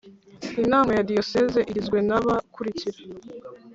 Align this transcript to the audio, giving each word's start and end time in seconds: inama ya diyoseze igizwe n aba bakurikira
inama 0.63 0.91
ya 0.97 1.05
diyoseze 1.07 1.59
igizwe 1.69 1.97
n 2.07 2.11
aba 2.17 2.23
bakurikira 2.27 2.99